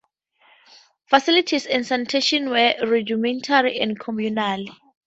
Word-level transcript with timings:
Facilities 1.11 1.67
and 1.67 1.85
sanitation 1.85 2.49
were 2.49 2.73
rudimentary 2.81 3.79
and 3.79 3.99
communal. 3.99 4.65